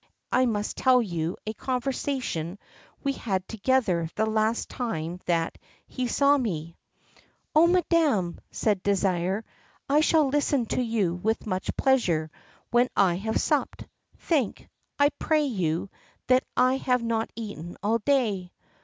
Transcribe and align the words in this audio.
I 0.31 0.47
must 0.47 0.77
tell 0.77 0.99
you 0.99 1.37
a 1.45 1.53
conversation 1.53 2.57
we 3.03 3.13
had 3.13 3.47
together 3.47 4.09
the 4.15 4.25
last 4.25 4.67
time 4.67 5.19
that 5.27 5.59
he 5.85 6.07
saw 6.07 6.35
me." 6.39 6.75
"Oh, 7.53 7.67
Madam," 7.67 8.39
said 8.49 8.81
Désir, 8.83 9.43
"I 9.87 9.99
shall 10.01 10.27
listen 10.29 10.65
to 10.73 10.81
you 10.81 11.13
with 11.13 11.45
much 11.45 11.77
pleasure 11.77 12.31
when 12.71 12.89
I 12.97 13.13
have 13.17 13.39
supped; 13.39 13.85
think, 14.17 14.67
I 14.97 15.09
pray 15.19 15.43
you, 15.45 15.91
that 16.25 16.45
I 16.57 16.77
have 16.77 17.03
not 17.03 17.29
eaten 17.35 17.77
all 17.83 17.99
day." 17.99 18.51